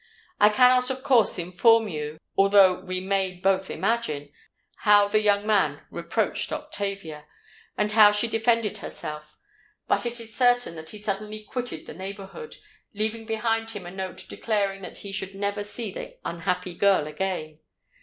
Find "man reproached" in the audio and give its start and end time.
5.45-6.51